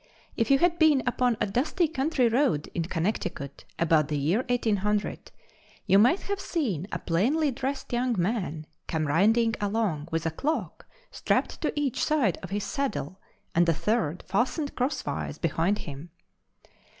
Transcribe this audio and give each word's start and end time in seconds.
If 0.35 0.49
you 0.49 0.57
had 0.57 0.79
been 0.79 1.03
upon 1.05 1.37
a 1.39 1.45
dusty 1.45 1.87
country 1.87 2.27
road 2.27 2.71
in 2.73 2.85
Connecticut 2.85 3.65
about 3.77 4.07
the 4.07 4.17
year 4.17 4.39
1800, 4.49 5.29
you 5.85 5.99
might 5.99 6.21
have 6.21 6.39
seen 6.39 6.87
a 6.91 6.97
plainly 6.97 7.51
dressed 7.51 7.93
young 7.93 8.15
man 8.17 8.65
come 8.87 9.05
riding 9.05 9.53
along 9.61 10.07
with 10.11 10.25
a 10.25 10.31
clock 10.31 10.87
strapped 11.11 11.61
to 11.61 11.79
each 11.79 12.03
side 12.03 12.39
of 12.41 12.49
his 12.49 12.63
saddle 12.63 13.19
and 13.53 13.69
a 13.69 13.75
third 13.75 14.23
fastened 14.27 14.73
crosswise 14.75 15.37
behind 15.37 15.77
him. 15.77 16.09